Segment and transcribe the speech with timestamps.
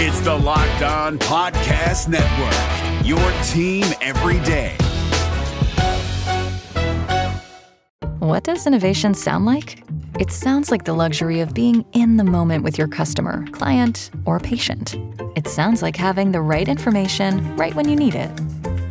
[0.00, 4.76] It's the Locked On Podcast Network, your team every day.
[8.20, 9.82] What does innovation sound like?
[10.20, 14.38] It sounds like the luxury of being in the moment with your customer, client, or
[14.38, 14.94] patient.
[15.34, 18.30] It sounds like having the right information right when you need it.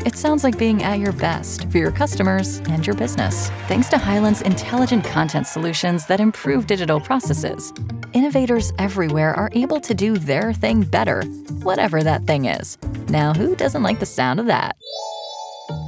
[0.05, 3.97] It sounds like being at your best for your customers and your business, thanks to
[3.97, 7.73] Hyland's intelligent content solutions that improve digital processes.
[8.13, 11.23] Innovators everywhere are able to do their thing better,
[11.63, 12.77] whatever that thing is.
[13.09, 14.75] Now, who doesn't like the sound of that?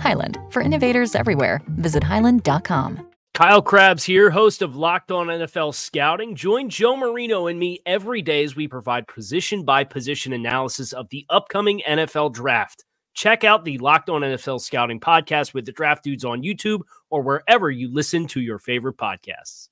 [0.01, 3.05] Highland, for innovators everywhere, visit hyland.com.
[3.35, 6.35] Kyle Crabbs here, host of Locked On NFL Scouting.
[6.35, 11.07] Join Joe Marino and me every day as we provide position by position analysis of
[11.09, 12.83] the upcoming NFL draft.
[13.13, 17.21] Check out the Locked On NFL Scouting podcast with the draft dudes on YouTube or
[17.21, 19.69] wherever you listen to your favorite podcasts.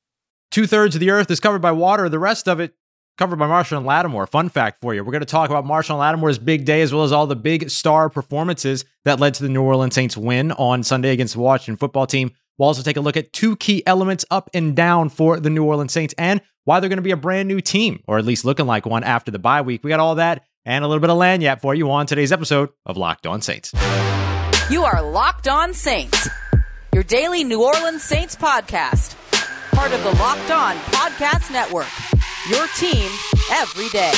[0.52, 2.74] Two thirds of the earth is covered by water, the rest of it
[3.18, 4.28] covered by Marshon Lattimore.
[4.28, 5.04] Fun fact for you.
[5.04, 7.70] We're going to talk about Marshon Lattimore's big day as well as all the big
[7.70, 11.78] star performances that led to the New Orleans Saints win on Sunday against the Washington
[11.78, 12.32] football team.
[12.58, 15.64] We'll also take a look at two key elements up and down for the New
[15.64, 18.46] Orleans Saints and why they're going to be a brand new team, or at least
[18.46, 19.84] looking like one after the bye week.
[19.84, 22.70] We got all that and a little bit of lagniappe for you on today's episode
[22.86, 23.72] of Locked On Saints.
[24.70, 26.28] You are Locked On Saints,
[26.94, 29.16] your daily New Orleans Saints podcast,
[29.72, 31.88] part of the Locked On Podcast Network.
[32.50, 33.10] Your team
[33.54, 34.12] every day.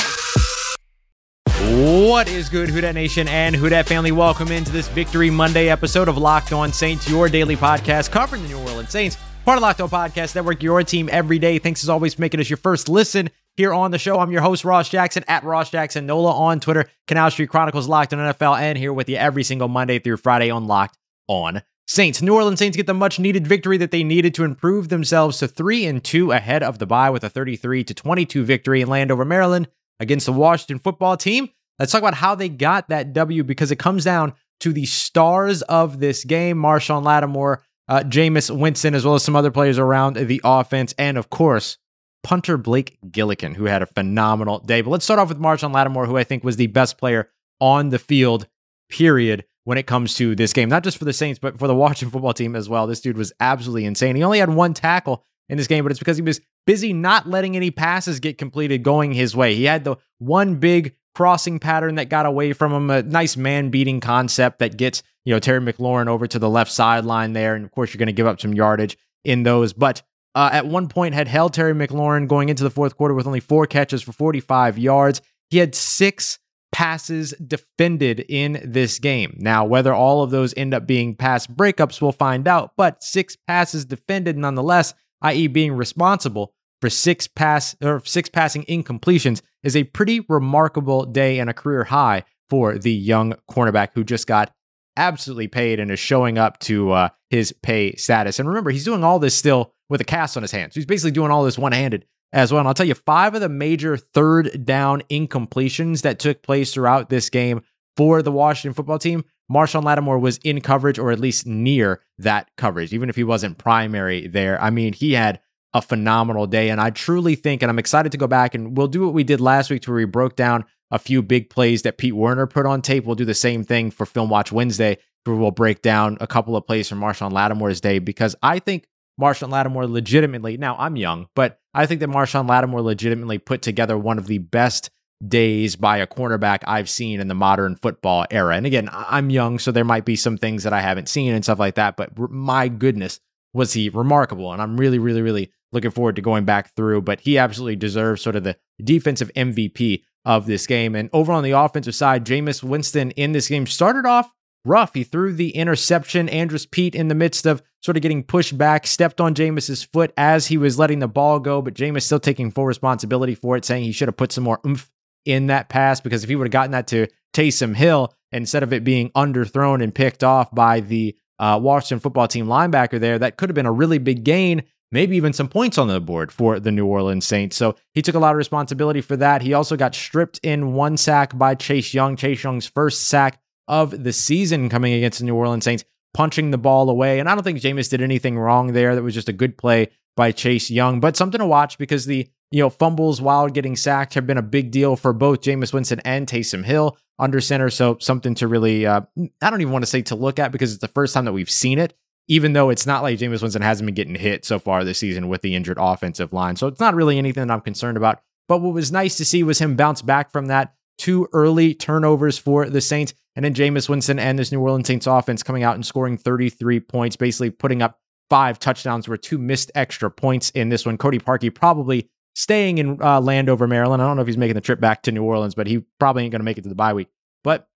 [2.08, 4.10] What is good, Who Nation and Who family?
[4.10, 8.48] Welcome into this Victory Monday episode of Locked On Saints, your daily podcast covering the
[8.48, 9.16] New Orleans Saints.
[9.44, 11.58] Part of Locked On Podcast Network, your team every day.
[11.58, 14.18] Thanks as always for making us your first listen here on the show.
[14.18, 18.12] I'm your host, Ross Jackson, at Ross Jackson Nola on Twitter, Canal Street Chronicles Locked
[18.12, 20.96] on NFL, and here with you every single Monday through Friday on Locked
[21.28, 22.22] on Saints.
[22.22, 25.48] New Orleans Saints get the much needed victory that they needed to improve themselves to
[25.48, 29.24] 3 and 2 ahead of the bye with a 33 to 22 victory in Landover,
[29.24, 31.50] Maryland against the Washington football team.
[31.78, 35.62] Let's talk about how they got that W because it comes down to the stars
[35.62, 40.16] of this game, Marshon Lattimore, uh, Jameis Winston, as well as some other players around
[40.16, 41.78] the offense, and of course,
[42.22, 44.80] punter Blake Gillikin, who had a phenomenal day.
[44.82, 47.28] But let's start off with Marshon Lattimore, who I think was the best player
[47.60, 48.46] on the field,
[48.88, 50.68] period, when it comes to this game.
[50.68, 52.86] Not just for the Saints, but for the Washington football team as well.
[52.86, 54.16] This dude was absolutely insane.
[54.16, 57.26] He only had one tackle in this game, but it's because he was busy not
[57.28, 59.54] letting any passes get completed going his way.
[59.54, 63.70] He had the one big crossing pattern that got away from him, a nice man
[63.70, 67.54] beating concept that gets, you know, Terry McLaurin over to the left sideline there.
[67.54, 69.72] And of course, you're going to give up some yardage in those.
[69.72, 70.02] But
[70.34, 73.40] uh, at one point had held Terry McLaurin going into the fourth quarter with only
[73.40, 75.20] four catches for 45 yards.
[75.50, 76.38] He had six
[76.72, 79.36] passes defended in this game.
[79.38, 83.36] Now, whether all of those end up being pass breakups, we'll find out, but six
[83.46, 89.84] passes defended nonetheless, i.e., being responsible for six pass or six passing incompletions is a
[89.84, 94.52] pretty remarkable day and a career high for the young cornerback who just got
[94.96, 98.38] absolutely paid and is showing up to uh, his pay status.
[98.38, 100.72] And remember, he's doing all this still with a cast on his hand.
[100.72, 102.60] So he's basically doing all this one handed as well.
[102.60, 107.10] And I'll tell you, five of the major third down incompletions that took place throughout
[107.10, 107.60] this game
[107.96, 112.48] for the Washington football team, Marshon Lattimore was in coverage or at least near that
[112.56, 114.62] coverage, even if he wasn't primary there.
[114.62, 115.40] I mean, he had
[115.74, 116.70] a phenomenal day.
[116.70, 119.24] And I truly think, and I'm excited to go back and we'll do what we
[119.24, 122.46] did last week to where we broke down a few big plays that Pete Werner
[122.46, 123.04] put on tape.
[123.04, 126.56] We'll do the same thing for Film Watch Wednesday, where we'll break down a couple
[126.56, 128.86] of plays from Marshon Lattimore's day because I think
[129.20, 133.98] Marshon Lattimore legitimately, now I'm young, but I think that Marshon Lattimore legitimately put together
[133.98, 134.90] one of the best
[135.26, 138.56] days by a cornerback I've seen in the modern football era.
[138.56, 141.44] And again, I'm young, so there might be some things that I haven't seen and
[141.44, 143.20] stuff like that, but my goodness,
[143.52, 144.52] was he remarkable.
[144.52, 147.02] And I'm really, really, really looking forward to going back through.
[147.02, 150.94] But he absolutely deserves sort of the defensive MVP of this game.
[150.94, 154.30] And over on the offensive side, Jameis Winston in this game started off
[154.64, 154.94] rough.
[154.94, 156.28] He threw the interception.
[156.28, 160.12] Andrus Peat in the midst of sort of getting pushed back, stepped on Jameis's foot
[160.16, 163.64] as he was letting the ball go, but Jameis still taking full responsibility for it,
[163.64, 164.90] saying he should have put some more oomph
[165.24, 168.72] in that pass because if he would have gotten that to Taysom Hill instead of
[168.72, 173.36] it being underthrown and picked off by the uh, Washington football team linebacker there, that
[173.36, 176.58] could have been a really big gain maybe even some points on the board for
[176.58, 177.56] the New Orleans Saints.
[177.56, 179.42] So he took a lot of responsibility for that.
[179.42, 182.16] He also got stripped in one sack by Chase Young.
[182.16, 183.40] Chase Young's first sack
[183.70, 187.20] of the season coming against the New Orleans Saints, punching the ball away.
[187.20, 188.94] And I don't think Jameis did anything wrong there.
[188.94, 192.28] That was just a good play by Chase Young, but something to watch because the
[192.50, 196.00] you know fumbles while getting sacked have been a big deal for both Jameis Winston
[196.04, 197.70] and Taysom Hill under center.
[197.70, 199.02] So something to really uh,
[199.40, 201.32] I don't even want to say to look at because it's the first time that
[201.32, 201.94] we've seen it
[202.30, 205.28] even though it's not like Jameis Winston hasn't been getting hit so far this season
[205.28, 206.54] with the injured offensive line.
[206.54, 208.22] So it's not really anything that I'm concerned about.
[208.46, 212.38] But what was nice to see was him bounce back from that two early turnovers
[212.38, 213.14] for the Saints.
[213.34, 216.80] And then Jameis Winston and this New Orleans Saints offense coming out and scoring 33
[216.80, 217.98] points, basically putting up
[218.28, 220.98] five touchdowns were two missed extra points in this one.
[220.98, 224.02] Cody Parkey probably staying in uh, Landover, Maryland.
[224.02, 226.24] I don't know if he's making the trip back to New Orleans, but he probably
[226.24, 227.08] ain't going to make it to the bye week.
[227.42, 227.66] But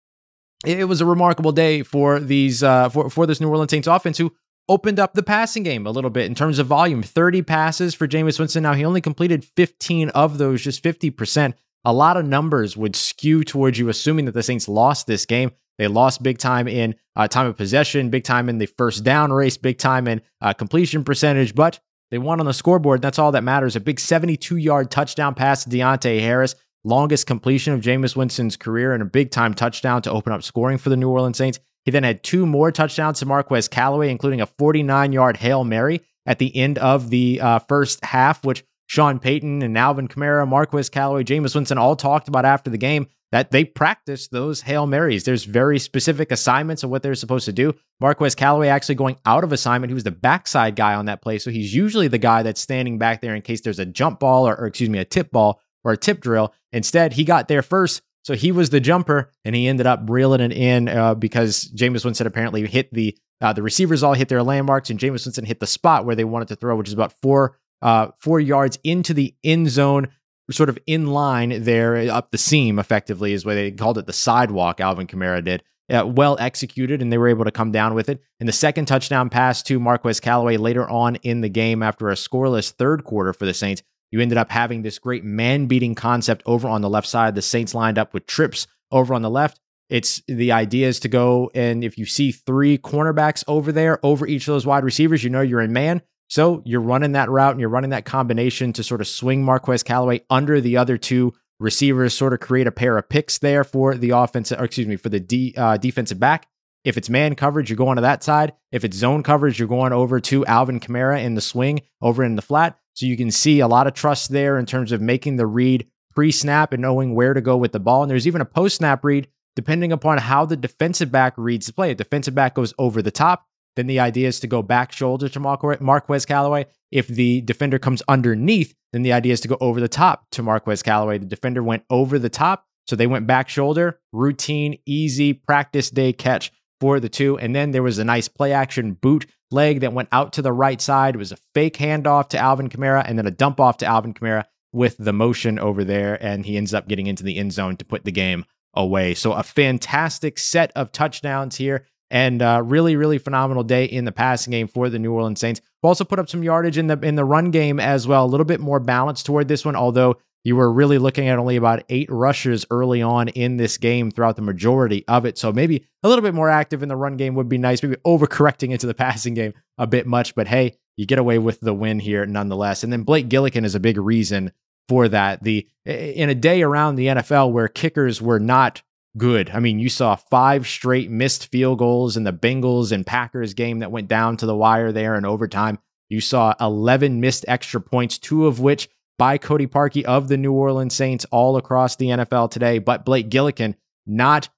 [0.66, 4.18] it was a remarkable day for these uh, for for this New Orleans Saints offense
[4.18, 4.32] who
[4.68, 7.02] opened up the passing game a little bit in terms of volume.
[7.02, 8.62] 30 passes for Jameis Winston.
[8.62, 11.54] Now he only completed 15 of those, just 50%.
[11.84, 15.52] A lot of numbers would skew towards you assuming that the Saints lost this game.
[15.78, 19.32] They lost big time in uh, time of possession, big time in the first down
[19.32, 23.02] race, big time in uh, completion percentage, but they won on the scoreboard.
[23.02, 23.76] That's all that matters.
[23.76, 26.54] A big 72 yard touchdown pass to Deonte Harris,
[26.84, 30.78] longest completion of Jameis Winston's career, and a big time touchdown to open up scoring
[30.78, 31.58] for the New Orleans Saints.
[31.84, 36.00] He then had two more touchdowns to Marquez Callaway, including a 49 yard Hail Mary
[36.24, 40.88] at the end of the uh, first half, which Sean Payton and Alvin Kamara, Marquez
[40.88, 45.24] Callaway, Jameis Winston all talked about after the game that they practice those Hail Marys.
[45.24, 47.74] There's very specific assignments of what they're supposed to do.
[48.00, 49.90] Marquez Callaway actually going out of assignment.
[49.90, 51.38] He was the backside guy on that play.
[51.38, 54.46] So he's usually the guy that's standing back there in case there's a jump ball
[54.46, 56.54] or, or excuse me, a tip ball or a tip drill.
[56.72, 58.02] Instead, he got there first.
[58.22, 62.04] So he was the jumper and he ended up reeling it in uh, because Jameis
[62.04, 65.60] Winston apparently hit the uh, the receivers all hit their landmarks and Jameis Winston hit
[65.60, 69.14] the spot where they wanted to throw, which is about four uh, four yards into
[69.14, 70.08] the end zone
[70.50, 74.12] sort of in line there up the seam, effectively, is what they called it the
[74.12, 75.62] sidewalk, Alvin Kamara did.
[75.90, 78.22] Uh, well executed, and they were able to come down with it.
[78.40, 82.14] And the second touchdown pass to Marquez Callaway later on in the game after a
[82.14, 83.82] scoreless third quarter for the Saints.
[84.10, 87.34] You ended up having this great man beating concept over on the left side.
[87.34, 89.60] The Saints lined up with trips over on the left.
[89.90, 94.26] It's the idea is to go and if you see three cornerbacks over there, over
[94.26, 96.00] each of those wide receivers, you know you're in man.
[96.28, 99.82] So you're running that route and you're running that combination to sort of swing Marquez
[99.82, 103.94] Callaway under the other two receivers, sort of create a pair of picks there for
[103.94, 106.46] the offense, or excuse me, for the D, uh, defensive back.
[106.84, 108.52] If it's man coverage, you're going to that side.
[108.70, 112.36] If it's zone coverage, you're going over to Alvin Kamara in the swing over in
[112.36, 112.78] the flat.
[112.92, 115.86] So you can see a lot of trust there in terms of making the read
[116.14, 118.02] pre snap and knowing where to go with the ball.
[118.02, 121.72] And there's even a post snap read depending upon how the defensive back reads the
[121.72, 121.90] play.
[121.90, 125.28] If defensive back goes over the top, then the idea is to go back shoulder
[125.28, 126.66] to Marquez Callaway.
[126.90, 130.42] If the defender comes underneath, then the idea is to go over the top to
[130.42, 131.18] Marquez Callaway.
[131.18, 136.12] The defender went over the top, so they went back shoulder, routine, easy practice day
[136.12, 137.38] catch for the two.
[137.38, 140.52] And then there was a nice play action boot leg that went out to the
[140.52, 141.14] right side.
[141.14, 144.14] It was a fake handoff to Alvin Kamara and then a dump off to Alvin
[144.14, 146.22] Kamara with the motion over there.
[146.22, 148.44] And he ends up getting into the end zone to put the game
[148.74, 149.14] away.
[149.14, 154.12] So a fantastic set of touchdowns here and uh, really, really phenomenal day in the
[154.12, 155.60] passing game for the New Orleans Saints.
[155.82, 158.26] We also put up some yardage in the in the run game as well, a
[158.26, 159.76] little bit more balanced toward this one.
[159.76, 164.10] Although you were really looking at only about eight rushes early on in this game
[164.10, 167.16] throughout the majority of it, so maybe a little bit more active in the run
[167.16, 167.82] game would be nice.
[167.82, 171.60] Maybe overcorrecting into the passing game a bit much, but hey, you get away with
[171.60, 172.84] the win here nonetheless.
[172.84, 174.52] And then Blake Gillikin is a big reason
[174.88, 175.42] for that.
[175.42, 178.82] The in a day around the NFL where kickers were not
[179.16, 179.50] good.
[179.50, 183.80] I mean, you saw five straight missed field goals in the Bengals and Packers game
[183.80, 185.78] that went down to the wire there in overtime.
[186.08, 188.88] You saw 11 missed extra points, two of which
[189.18, 192.78] by Cody Parkey of the New Orleans Saints all across the NFL today.
[192.78, 193.74] But Blake Gillikin
[194.06, 194.48] not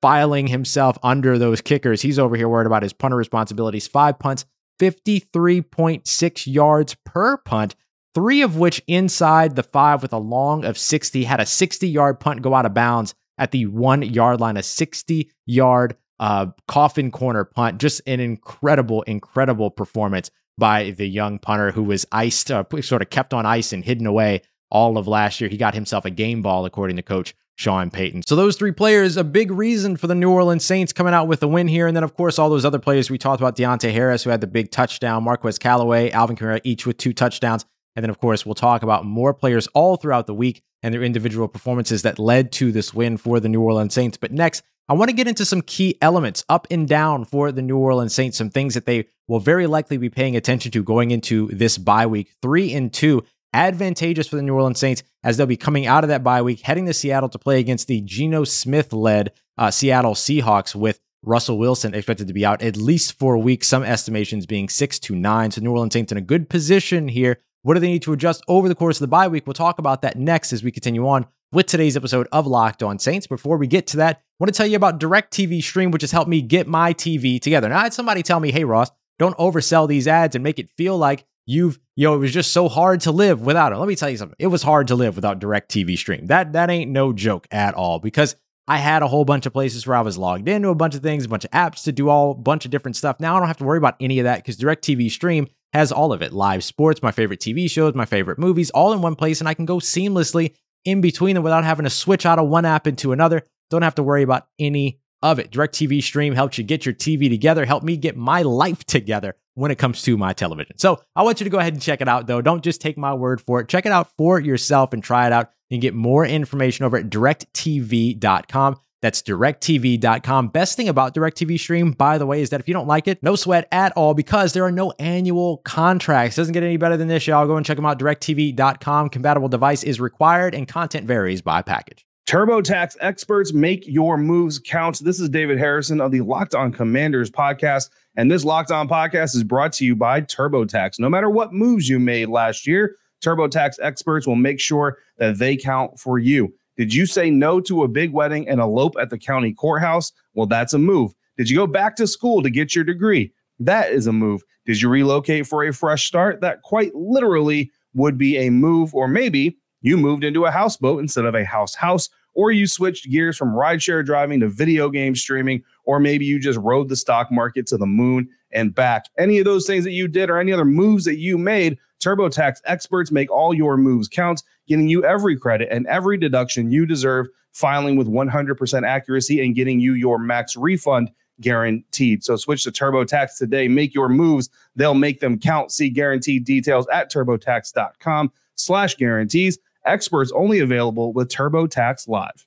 [0.00, 2.02] filing himself under those kickers.
[2.02, 3.86] He's over here worried about his punter responsibilities.
[3.86, 4.44] Five punts,
[4.80, 7.74] 53.6 yards per punt,
[8.14, 11.24] three of which inside the five with a long of 60.
[11.24, 14.62] Had a 60 yard punt go out of bounds at the one yard line, a
[14.62, 17.78] 60 yard uh, coffin corner punt.
[17.78, 23.10] Just an incredible, incredible performance by the young punter who was iced, uh, sort of
[23.10, 25.50] kept on ice and hidden away all of last year.
[25.50, 28.22] He got himself a game ball, according to coach Sean Payton.
[28.26, 31.42] So those three players, a big reason for the New Orleans Saints coming out with
[31.42, 31.86] a win here.
[31.86, 34.40] And then, of course, all those other players we talked about, Deonte Harris, who had
[34.40, 37.64] the big touchdown, Marquez Callaway, Alvin Kamara, each with two touchdowns.
[37.94, 41.02] And then, of course, we'll talk about more players all throughout the week and their
[41.02, 44.16] individual performances that led to this win for the New Orleans Saints.
[44.16, 47.60] But next, I want to get into some key elements up and down for the
[47.60, 51.10] New Orleans Saints, some things that they will very likely be paying attention to going
[51.10, 52.36] into this bye week.
[52.40, 56.08] Three and two, advantageous for the New Orleans Saints as they'll be coming out of
[56.08, 60.14] that bye week, heading to Seattle to play against the Geno Smith led uh, Seattle
[60.14, 64.68] Seahawks with Russell Wilson expected to be out at least four weeks, some estimations being
[64.68, 65.50] six to nine.
[65.50, 68.44] So New Orleans Saints in a good position here what do they need to adjust
[68.46, 69.44] over the course of the bye week?
[69.44, 72.96] We'll talk about that next as we continue on with today's episode of Locked On
[72.96, 73.26] Saints.
[73.26, 76.12] Before we get to that, I want to tell you about DirecTV Stream, which has
[76.12, 77.68] helped me get my TV together.
[77.68, 80.70] Now, I had somebody tell me, hey, Ross, don't oversell these ads and make it
[80.76, 83.78] feel like you've yo, it was just so hard to live without it.
[83.78, 84.36] Let me tell you something.
[84.38, 86.26] It was hard to live without DirecTV Stream.
[86.26, 88.36] That that ain't no joke at all because
[88.68, 91.02] I had a whole bunch of places where I was logged into a bunch of
[91.02, 93.18] things, a bunch of apps to do all a bunch of different stuff.
[93.18, 96.12] Now I don't have to worry about any of that because DirecTV Stream has all
[96.12, 96.32] of it.
[96.32, 99.54] Live sports, my favorite TV shows, my favorite movies, all in one place and I
[99.54, 100.54] can go seamlessly
[100.84, 103.42] in between them without having to switch out of one app into another.
[103.70, 105.50] Don't have to worry about any of it.
[105.50, 109.70] DirecTV Stream helps you get your TV together, help me get my life together when
[109.70, 110.78] it comes to my television.
[110.78, 112.42] So I want you to go ahead and check it out, though.
[112.42, 113.68] Don't just take my word for it.
[113.68, 115.50] Check it out for yourself and try it out.
[115.70, 118.78] You can get more information over at directv.com.
[119.06, 120.48] That's directv.com.
[120.48, 123.22] Best thing about DirecTV Stream, by the way, is that if you don't like it,
[123.22, 126.34] no sweat at all because there are no annual contracts.
[126.34, 127.46] Doesn't get any better than this, y'all.
[127.46, 128.00] Go and check them out.
[128.00, 129.10] DirecTV.com.
[129.10, 132.04] Compatible device is required and content varies by package.
[132.28, 134.98] TurboTax experts make your moves count.
[135.04, 137.90] This is David Harrison of the Locked On Commanders podcast.
[138.16, 140.98] And this Locked On podcast is brought to you by TurboTax.
[140.98, 145.56] No matter what moves you made last year, TurboTax experts will make sure that they
[145.56, 146.52] count for you.
[146.76, 150.12] Did you say no to a big wedding and elope at the county courthouse?
[150.34, 151.12] Well, that's a move.
[151.36, 153.32] Did you go back to school to get your degree?
[153.58, 154.42] That is a move.
[154.66, 156.40] Did you relocate for a fresh start?
[156.40, 158.94] That quite literally would be a move.
[158.94, 163.10] Or maybe you moved into a houseboat instead of a house house, or you switched
[163.10, 167.32] gears from rideshare driving to video game streaming, or maybe you just rode the stock
[167.32, 169.06] market to the moon and back.
[169.18, 172.56] Any of those things that you did or any other moves that you made, TurboTax
[172.64, 177.28] experts make all your moves count, getting you every credit and every deduction you deserve,
[177.52, 182.24] filing with 100% accuracy and getting you your max refund guaranteed.
[182.24, 183.68] So switch to TurboTax today.
[183.68, 184.48] Make your moves.
[184.74, 185.70] They'll make them count.
[185.70, 189.58] See guaranteed details at turbotax.com slash guarantees.
[189.84, 192.46] Experts only available with TurboTax Live.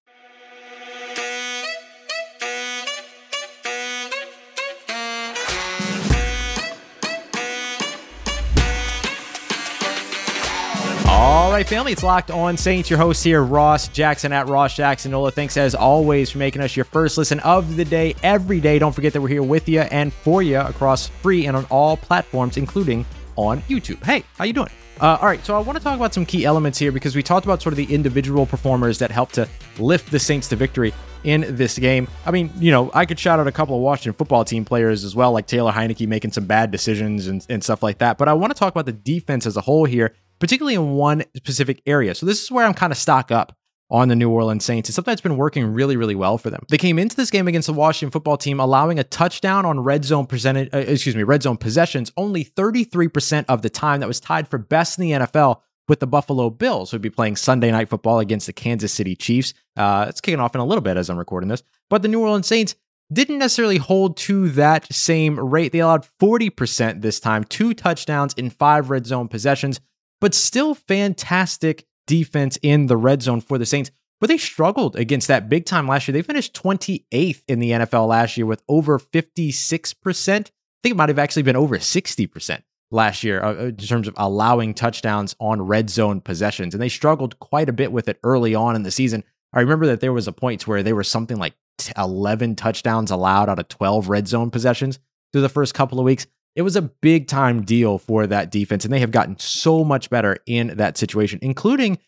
[11.64, 12.90] Family, it's Locked On Saints.
[12.90, 15.32] Your host here, Ross Jackson at Ross Jackson Nola.
[15.32, 18.80] Thanks as always for making us your first listen of the day every day.
[18.80, 21.98] Don't forget that we're here with you and for you across free and on all
[21.98, 24.04] platforms, including on YouTube.
[24.04, 24.70] Hey, how you doing?
[25.02, 27.24] Uh, all right, so I want to talk about some key elements here because we
[27.24, 29.48] talked about sort of the individual performers that helped to
[29.80, 32.08] lift the Saints to victory in this game.
[32.26, 35.04] I mean, you know, I could shout out a couple of Washington football team players
[35.04, 38.18] as well, like Taylor Heinicke making some bad decisions and, and stuff like that.
[38.18, 41.24] But I want to talk about the defense as a whole here, particularly in one
[41.36, 42.16] specific area.
[42.16, 43.56] So this is where I'm kind of stock up
[43.92, 44.90] on the New Orleans Saints.
[44.90, 46.64] It's something that's been working really, really well for them.
[46.70, 50.06] They came into this game against the Washington football team, allowing a touchdown on red
[50.06, 54.00] zone presented, uh, excuse me, red zone possessions only 33% of the time.
[54.00, 57.36] That was tied for best in the NFL with the Buffalo Bills, who'd be playing
[57.36, 59.56] Sunday night football against the Kansas City Chiefs.
[59.76, 62.22] Uh, it's kicking off in a little bit as I'm recording this, but the New
[62.22, 62.76] Orleans Saints
[63.12, 65.72] didn't necessarily hold to that same rate.
[65.72, 69.80] They allowed 40% this time, two touchdowns in five red zone possessions,
[70.22, 73.92] but still fantastic defense in the red zone for the Saints.
[74.20, 76.14] But they struggled against that big time last year.
[76.14, 80.30] They finished 28th in the NFL last year with over 56%.
[80.30, 80.44] I
[80.84, 82.62] think it might have actually been over 60%
[82.92, 86.74] last year uh, in terms of allowing touchdowns on red zone possessions.
[86.74, 89.24] And they struggled quite a bit with it early on in the season.
[89.54, 91.54] I remember that there was a point where they were something like
[91.98, 95.00] 11 touchdowns allowed out of 12 red zone possessions
[95.32, 96.28] through the first couple of weeks.
[96.56, 100.10] It was a big time deal for that defense, and they have gotten so much
[100.10, 102.00] better in that situation, including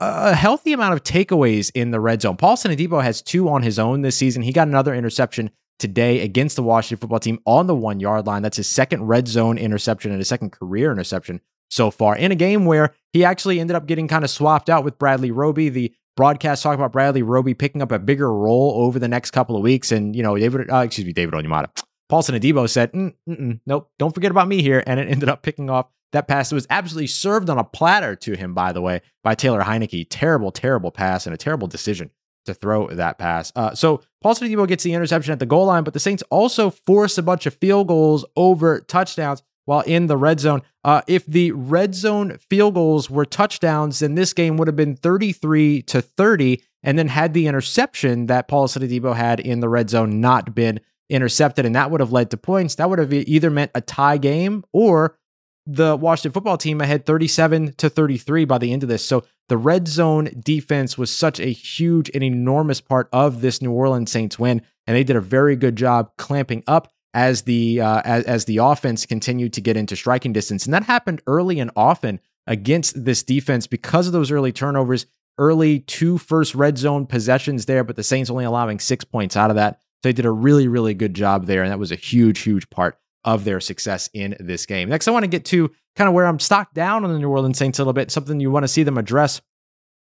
[0.00, 2.36] a healthy amount of takeaways in the red zone.
[2.36, 4.42] Paulson Adebo has two on his own this season.
[4.42, 8.42] He got another interception today against the Washington football team on the one yard line.
[8.42, 11.40] That's his second red zone interception and his second career interception
[11.70, 14.84] so far in a game where he actually ended up getting kind of swapped out
[14.84, 15.68] with Bradley Roby.
[15.68, 19.56] The broadcast talk about Bradley Roby picking up a bigger role over the next couple
[19.56, 19.92] of weeks.
[19.92, 21.66] And, you know, David, uh, excuse me, David Onyemata.
[22.08, 24.82] Paulson Adebo said, mm, nope, don't forget about me here.
[24.86, 26.50] And it ended up picking off that pass.
[26.50, 30.06] It was absolutely served on a platter to him, by the way, by Taylor Heinicke.
[30.08, 32.10] Terrible, terrible pass and a terrible decision
[32.46, 33.52] to throw that pass.
[33.54, 36.70] Uh, so Paulson Adebo gets the interception at the goal line, but the Saints also
[36.70, 40.62] force a bunch of field goals over touchdowns while in the red zone.
[40.82, 44.96] Uh, if the red zone field goals were touchdowns, then this game would have been
[44.96, 46.62] 33 to 30.
[46.82, 50.80] And then had the interception that Paulson Adebo had in the red zone not been
[51.08, 54.18] intercepted, and that would have led to points, that would have either meant a tie
[54.18, 55.18] game or
[55.66, 59.04] the Washington football team ahead 37 to 33 by the end of this.
[59.04, 63.72] So the red zone defense was such a huge and enormous part of this New
[63.72, 68.02] Orleans Saints win, and they did a very good job clamping up as the uh,
[68.04, 71.70] as, as the offense continued to get into striking distance, and that happened early and
[71.76, 77.66] often against this defense because of those early turnovers, early two first red zone possessions
[77.66, 79.80] there, but the Saints only allowing six points out of that.
[80.02, 82.68] So they did a really really good job there, and that was a huge huge
[82.70, 84.88] part of their success in this game.
[84.88, 87.28] Next, I want to get to kind of where I'm stocked down on the New
[87.28, 89.40] Orleans Saints a little bit, something you want to see them address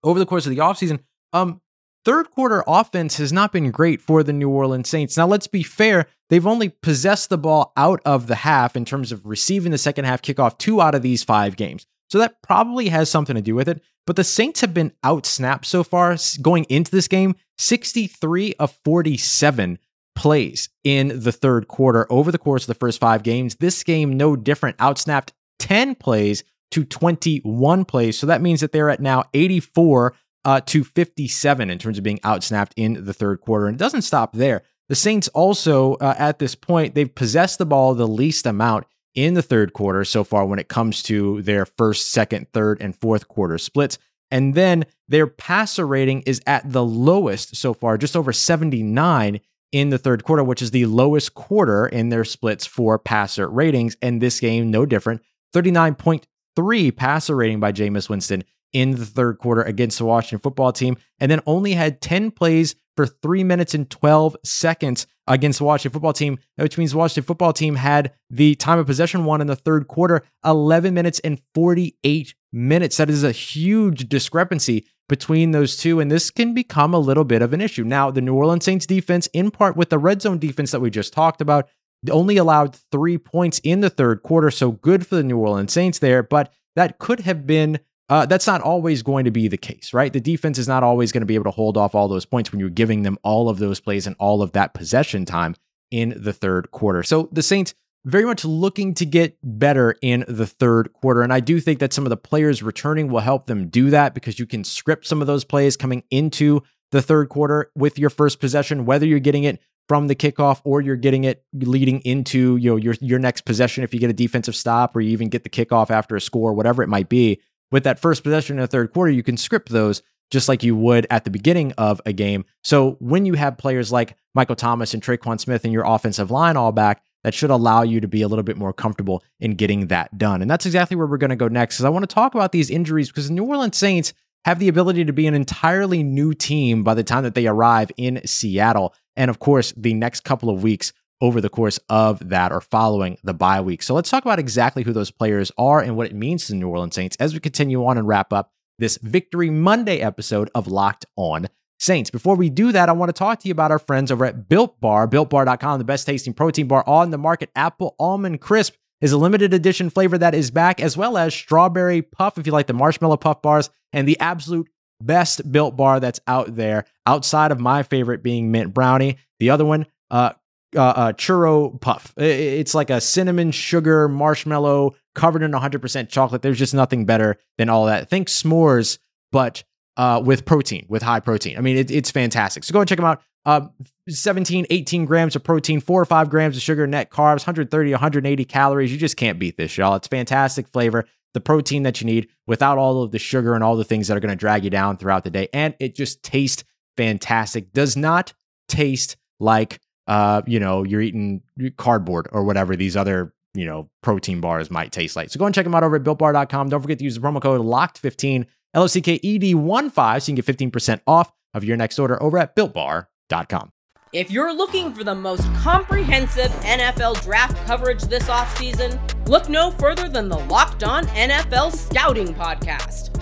[0.05, 1.01] over the course of the offseason.
[1.33, 1.61] Um,
[2.05, 5.17] third quarter offense has not been great for the New Orleans Saints.
[5.17, 9.13] Now, let's be fair, they've only possessed the ball out of the half in terms
[9.13, 11.87] of receiving the second half kickoff two out of these five games.
[12.09, 13.83] So that probably has something to do with it.
[14.07, 19.79] But the Saints have been outsnapped so far going into this game 63 of 47
[20.15, 23.57] plays in the third quarter over the course of the first five games.
[23.57, 28.19] This game, no different, outsnapped 10 plays to 21 plays.
[28.19, 32.19] So that means that they're at now 84 uh, to 57 in terms of being
[32.19, 33.67] outsnapped in the third quarter.
[33.67, 34.63] And it doesn't stop there.
[34.89, 39.35] The Saints also, uh, at this point, they've possessed the ball the least amount in
[39.35, 43.29] the third quarter so far when it comes to their first, second, third, and fourth
[43.29, 43.99] quarter splits.
[44.31, 49.41] And then their passer rating is at the lowest so far, just over 79
[49.73, 53.97] in the third quarter, which is the lowest quarter in their splits for passer ratings.
[54.01, 55.23] And this game, no different.
[55.55, 60.97] 39.3 passer rating by Jameis Winston in the third quarter against the Washington football team,
[61.21, 65.93] and then only had 10 plays for three minutes and 12 seconds against the Washington
[65.93, 69.47] football team, which means the Washington football team had the time of possession one in
[69.47, 72.97] the third quarter, 11 minutes and 48 minutes.
[72.97, 77.43] That is a huge discrepancy between those two, and this can become a little bit
[77.43, 77.85] of an issue.
[77.85, 80.91] Now, the New Orleans Saints defense, in part with the red zone defense that we
[80.91, 81.69] just talked about,
[82.11, 85.99] only allowed three points in the third quarter, so good for the New Orleans Saints
[85.99, 87.79] there, but that could have been
[88.13, 90.13] uh, that's not always going to be the case, right?
[90.13, 92.53] The defense is not always going to be able to hold off all those points
[92.53, 95.55] when you're giving them all of those plays and all of that possession time
[95.91, 97.03] in the third quarter.
[97.03, 97.73] So the Saints
[98.05, 101.23] very much looking to get better in the third quarter.
[101.23, 104.13] And I do think that some of the players returning will help them do that
[104.13, 108.11] because you can script some of those plays coming into the third quarter with your
[108.11, 112.59] first possession, whether you're getting it from the kickoff or you're getting it leading into
[112.59, 115.29] you know your your next possession if you get a defensive stop or you even
[115.29, 117.41] get the kickoff after a score, whatever it might be
[117.73, 120.77] with that first possession in the third quarter, you can script those just like you
[120.77, 122.45] would at the beginning of a game.
[122.63, 126.57] So when you have players like Michael Thomas and Tre'Quan Smith in your offensive line
[126.57, 129.89] all back, that should allow you to be a little bit more comfortable in getting
[129.89, 130.43] that done.
[130.43, 131.77] And that's exactly where we're going to go next.
[131.77, 134.13] Because I want to talk about these injuries because the New Orleans Saints
[134.45, 137.93] have the ability to be an entirely new team by the time that they arrive
[137.97, 138.95] in Seattle.
[139.15, 143.17] And of course, the next couple of weeks over the course of that or following
[143.23, 143.83] the bye week.
[143.83, 146.59] So let's talk about exactly who those players are and what it means to the
[146.59, 150.67] New Orleans Saints as we continue on and wrap up this Victory Monday episode of
[150.67, 152.11] Locked On Saints.
[152.11, 154.49] Before we do that, I want to talk to you about our friends over at
[154.49, 157.51] Built Bar, builtbar.com, the best tasting protein bar on the market.
[157.55, 162.03] Apple Almond Crisp is a limited edition flavor that is back, as well as Strawberry
[162.03, 164.69] Puff, if you like the marshmallow puff bars, and the absolute
[165.01, 169.19] best Built Bar that's out there, outside of my favorite being Mint Brownie.
[169.39, 170.33] The other one, uh,
[170.77, 172.13] uh, uh, churro puff.
[172.17, 176.43] It's like a cinnamon sugar marshmallow covered in 100% chocolate.
[176.43, 178.09] There's just nothing better than all that.
[178.09, 178.99] Think s'mores,
[179.31, 179.65] but
[179.97, 181.59] uh, with protein, with high protein.
[181.59, 182.65] I mean, it, it's fantastic.
[182.65, 183.23] So go and check them out.
[183.45, 183.69] Uh,
[184.09, 188.45] 17, 18 grams of protein, four or five grams of sugar, net carbs, 130, 180
[188.45, 188.93] calories.
[188.93, 189.97] You just can't beat this, y'all.
[189.97, 193.77] It's fantastic flavor, the protein that you need without all of the sugar and all
[193.77, 195.49] the things that are going to drag you down throughout the day.
[195.53, 196.65] And it just tastes
[196.97, 197.73] fantastic.
[197.73, 198.33] Does not
[198.69, 201.43] taste like uh, you know, you're eating
[201.77, 205.31] cardboard or whatever these other, you know, protein bars might taste like.
[205.31, 206.69] So go and check them out over at builtbar.com.
[206.69, 209.91] Don't forget to use the promo code LOCKED15, L O C K E D 1
[209.91, 213.71] 5, so you can get 15% off of your next order over at builtbar.com.
[214.13, 220.07] If you're looking for the most comprehensive NFL draft coverage this offseason, look no further
[220.07, 223.22] than the Locked On NFL Scouting Podcast.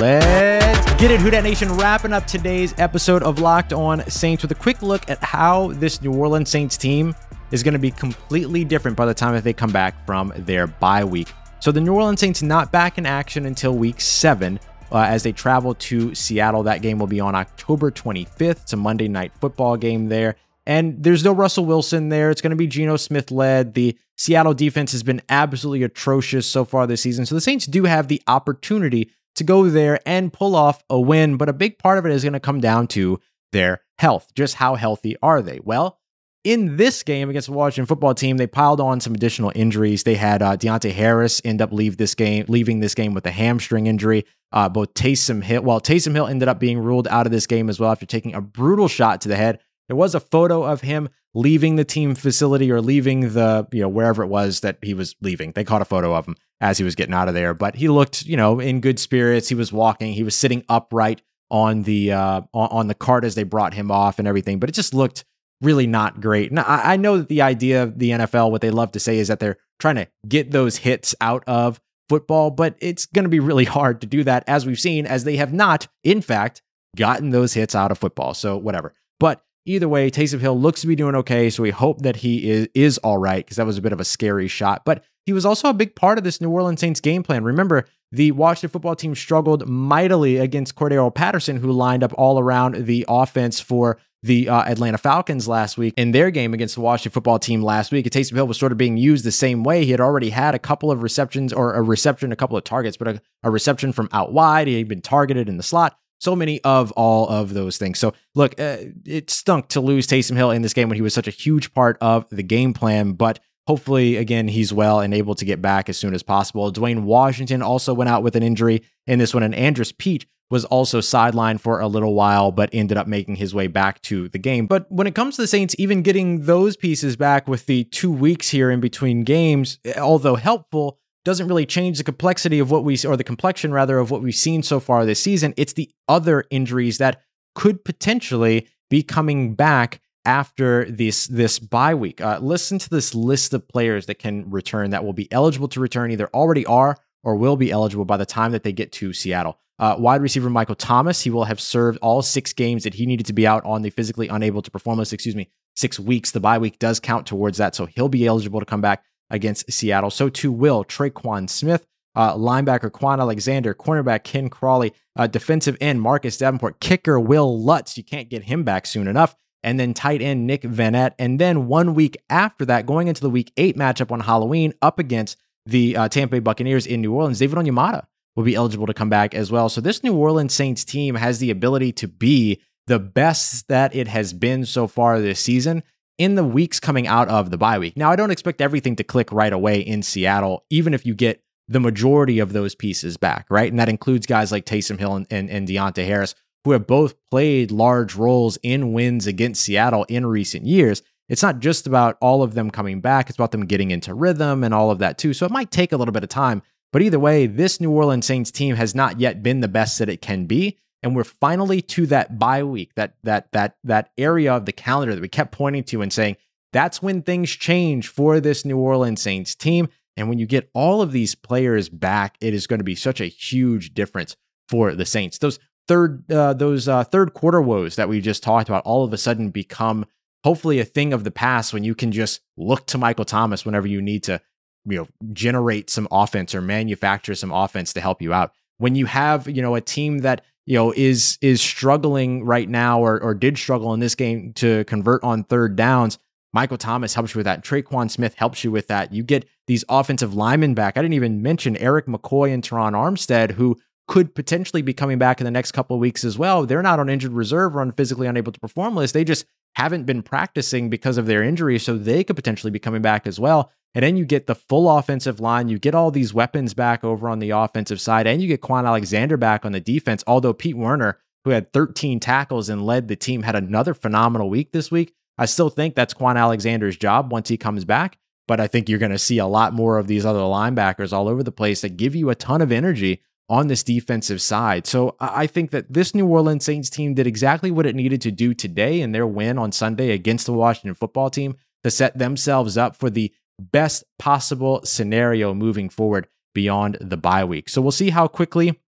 [0.00, 1.76] Let's get it, Who Dat Nation.
[1.76, 6.00] Wrapping up today's episode of Locked On Saints with a quick look at how this
[6.00, 7.16] New Orleans Saints team
[7.50, 10.68] is going to be completely different by the time that they come back from their
[10.68, 11.32] bye week.
[11.58, 14.60] So the New Orleans Saints not back in action until week seven.
[14.92, 18.62] Uh, as they travel to Seattle, that game will be on October 25th.
[18.62, 20.36] It's a Monday night football game there.
[20.64, 22.30] And there's no Russell Wilson there.
[22.30, 23.74] It's going to be Geno Smith led.
[23.74, 27.26] The Seattle defense has been absolutely atrocious so far this season.
[27.26, 31.36] So the Saints do have the opportunity to go there and pull off a win,
[31.36, 33.20] but a big part of it is going to come down to
[33.52, 34.28] their health.
[34.34, 35.60] Just how healthy are they?
[35.62, 35.98] Well,
[36.44, 40.04] in this game against the Washington football team, they piled on some additional injuries.
[40.04, 43.30] They had uh, Deonte Harris end up leave this game, leaving this game with a
[43.30, 44.24] hamstring injury.
[44.52, 47.68] Uh, both Taysom Hill, well, Taysom Hill ended up being ruled out of this game
[47.68, 49.58] as well after taking a brutal shot to the head.
[49.88, 53.88] There was a photo of him leaving the team facility or leaving the, you know,
[53.88, 55.52] wherever it was that he was leaving.
[55.52, 57.88] They caught a photo of him as he was getting out of there, but he
[57.88, 59.48] looked, you know, in good spirits.
[59.48, 63.42] He was walking, he was sitting upright on the uh on, the cart as they
[63.42, 65.24] brought him off and everything, but it just looked
[65.62, 66.50] really not great.
[66.50, 69.18] And I, I know that the idea of the NFL, what they love to say
[69.18, 73.30] is that they're trying to get those hits out of football, but it's going to
[73.30, 76.62] be really hard to do that, as we've seen, as they have not, in fact,
[76.96, 78.34] gotten those hits out of football.
[78.34, 78.92] So whatever.
[79.20, 81.50] But either way, Taysom Hill looks to be doing okay.
[81.50, 84.00] So we hope that he is is all right because that was a bit of
[84.00, 84.84] a scary shot.
[84.84, 87.44] But he was also a big part of this New Orleans Saints game plan.
[87.44, 92.86] Remember, the Washington football team struggled mightily against Cordarrelle Patterson, who lined up all around
[92.86, 97.12] the offense for the uh, Atlanta Falcons last week in their game against the Washington
[97.12, 98.06] football team last week.
[98.06, 99.84] Taysom Hill was sort of being used the same way.
[99.84, 102.96] He had already had a couple of receptions or a reception, a couple of targets,
[102.96, 104.66] but a, a reception from out wide.
[104.66, 105.98] He had been targeted in the slot.
[106.18, 107.98] So many of all of those things.
[107.98, 111.14] So look, uh, it stunk to lose Taysom Hill in this game when he was
[111.14, 115.34] such a huge part of the game plan, but hopefully again he's well and able
[115.34, 116.72] to get back as soon as possible.
[116.72, 120.64] Dwayne Washington also went out with an injury in this one, and Andrus Peat was
[120.64, 124.38] also sidelined for a little while, but ended up making his way back to the
[124.38, 124.66] game.
[124.66, 128.10] But when it comes to the Saints, even getting those pieces back with the two
[128.10, 132.98] weeks here in between games, although helpful, doesn't really change the complexity of what we,
[133.04, 135.52] or the complexion rather, of what we've seen so far this season.
[135.58, 137.20] It's the other injuries that
[137.54, 142.22] could potentially be coming back after this this bye week.
[142.22, 145.80] Uh, listen to this list of players that can return that will be eligible to
[145.80, 149.12] return, either already are or will be eligible by the time that they get to
[149.12, 149.58] Seattle.
[149.78, 153.26] Uh, wide receiver Michael Thomas, he will have served all six games that he needed
[153.26, 155.12] to be out on the physically unable to perform list.
[155.12, 156.30] Excuse me, six weeks.
[156.30, 159.70] The bye week does count towards that, so he'll be eligible to come back against
[159.72, 160.10] Seattle.
[160.10, 166.00] So too will Tre'Quan Smith, uh, linebacker Kwon Alexander, cornerback Ken Crawley, uh, defensive end
[166.00, 167.96] Marcus Davenport, kicker Wil Lutz.
[167.96, 169.34] You can't get him back soon enough.
[169.62, 171.12] And then tight end Nick Vannett.
[171.18, 174.98] And then one week after that, going into the week eight matchup on Halloween up
[174.98, 175.36] against
[175.66, 179.10] the uh, Tampa Bay Buccaneers in New Orleans, David Onyemata will be eligible to come
[179.10, 179.68] back as well.
[179.68, 184.06] So this New Orleans Saints team has the ability to be the best that it
[184.06, 185.82] has been so far this season
[186.18, 187.96] in the weeks coming out of the bye week.
[187.96, 191.42] Now, I don't expect everything to click right away in Seattle, even if you get
[191.68, 193.70] the majority of those pieces back, right?
[193.70, 197.14] And that includes guys like Taysom Hill and, and, and Deonte Harris, who have both
[197.30, 201.02] played large roles in wins against Seattle in recent years.
[201.28, 204.64] It's not just about all of them coming back, it's about them getting into rhythm
[204.64, 205.34] and all of that too.
[205.34, 208.26] So it might take a little bit of time but either way, this New Orleans
[208.26, 210.78] Saints team has not yet been the best that it can be.
[211.02, 215.14] And we're finally to that bye week, that that that that area of the calendar
[215.14, 216.36] that we kept pointing to and saying
[216.72, 219.88] that's when things change for this New Orleans Saints team.
[220.16, 223.20] And when you get all of these players back, it is going to be such
[223.20, 224.36] a huge difference
[224.68, 225.38] for the Saints.
[225.38, 229.12] Those third uh, those uh, third quarter woes that we just talked about all of
[229.12, 230.04] a sudden become
[230.44, 233.86] hopefully a thing of the past when you can just look to Michael Thomas whenever
[233.86, 234.40] you need to
[234.84, 239.06] you know generate some offense or manufacture some offense to help you out when you
[239.06, 243.34] have you know a team that you know is is struggling right now or or
[243.34, 246.18] did struggle in this game to convert on third downs
[246.52, 247.62] Michael Thomas helps you with that.
[247.62, 249.12] Tre'Quan Smith helps you with that.
[249.12, 250.96] You get these offensive linemen back.
[250.96, 253.76] I didn't even mention Erik McCoy and Terron Armstead, who
[254.06, 256.64] could potentially be coming back in the next couple of weeks as well.
[256.64, 259.12] They're not on injured reserve or on physically unable to perform list.
[259.12, 263.02] They just haven't been practicing because of their injury, so they could potentially be coming
[263.02, 263.70] back as well.
[263.94, 265.68] And then you get the full offensive line.
[265.68, 268.86] You get all these weapons back over on the offensive side, and you get Kwon
[268.86, 270.22] Alexander back on the defense.
[270.26, 274.72] Although Pete Werner, who had 13 tackles and led the team, had another phenomenal week
[274.72, 275.14] this week.
[275.38, 278.18] I still think that's Kwon Alexander's job once he comes back.
[278.46, 281.28] But I think you're going to see a lot more of these other linebackers all
[281.28, 284.86] over the place that give you a ton of energy on this defensive side.
[284.86, 288.30] So I think that this New Orleans Saints team did exactly what it needed to
[288.30, 292.76] do today in their win on Sunday against the Washington football team to set themselves
[292.76, 297.68] up for the best possible scenario moving forward beyond the bye week.
[297.68, 298.78] So we'll see how quickly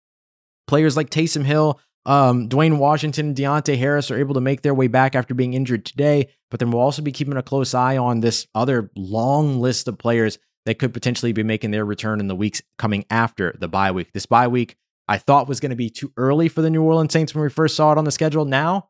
[0.66, 4.86] players like Taysom Hill, um, Dwayne Washington, Deonte Harris are able to make their way
[4.86, 6.28] back after being injured today.
[6.50, 9.98] But then we'll also be keeping a close eye on this other long list of
[9.98, 13.92] players that could potentially be making their return in the weeks coming after the bye
[13.92, 14.12] week.
[14.12, 14.76] This bye week
[15.08, 17.50] I thought was going to be too early for the New Orleans Saints when we
[17.50, 18.44] first saw it on the schedule.
[18.44, 18.88] Now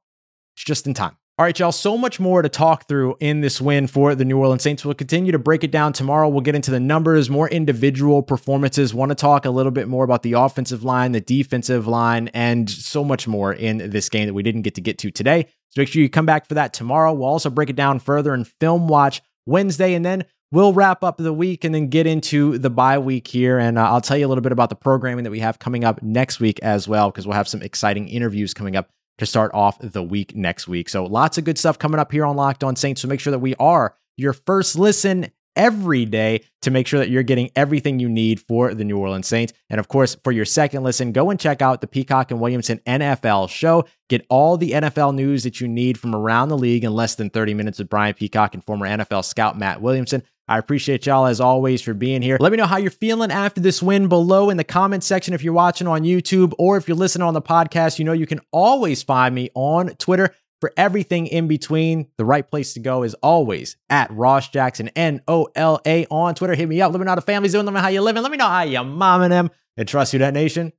[0.55, 1.17] it's just in time.
[1.41, 4.37] All right, y'all, so much more to talk through in this win for the New
[4.37, 4.85] Orleans Saints.
[4.85, 6.29] We'll continue to break it down tomorrow.
[6.29, 8.93] We'll get into the numbers, more individual performances.
[8.93, 12.69] Want to talk a little bit more about the offensive line, the defensive line, and
[12.69, 15.47] so much more in this game that we didn't get to get to today.
[15.71, 17.15] So make sure you come back for that tomorrow.
[17.15, 21.17] We'll also break it down further and film watch Wednesday, and then we'll wrap up
[21.17, 23.57] the week and then get into the bye week here.
[23.57, 25.85] And uh, I'll tell you a little bit about the programming that we have coming
[25.85, 29.53] up next week as well, because we'll have some exciting interviews coming up to start
[29.55, 30.89] off the week next week.
[30.89, 33.01] So lots of good stuff coming up here on Locked On Saints.
[33.01, 37.11] So make sure that we are your first listen every day to make sure that
[37.11, 39.53] you're getting everything you need for the New Orleans Saints.
[39.69, 42.81] And of course, for your second listen, go and check out the Peacock and Williamson
[42.87, 43.85] NFL show.
[44.09, 47.31] Get all the NFL news that you need from around the league in less than
[47.31, 50.23] 30 minutes with Brian Peacock and former NFL scout Matt Williamson.
[50.51, 52.37] I appreciate y'all as always for being here.
[52.41, 55.45] Let me know how you're feeling after this win below in the comment section if
[55.45, 58.01] you're watching on YouTube or if you're listening on the podcast.
[58.01, 62.09] You know, you can always find me on Twitter for everything in between.
[62.17, 66.35] The right place to go is always at Ross Jackson, N O L A on
[66.35, 66.57] Twitter.
[66.57, 66.91] Hit me up.
[66.91, 67.65] Let me know how the family's doing.
[67.65, 68.25] Let me know how you're living.
[68.25, 69.51] Let me know how your mom and them.
[69.77, 70.73] And trust you, that nation.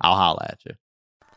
[0.00, 0.74] I'll holla at you.